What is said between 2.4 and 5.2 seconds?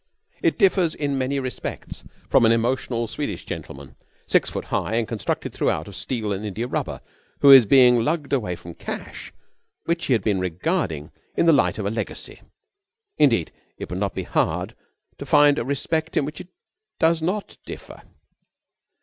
an emotional Swedish gentleman, six foot high and